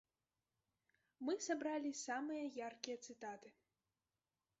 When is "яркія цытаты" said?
2.69-3.49